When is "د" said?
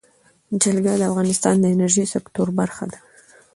0.97-1.01, 1.59-1.65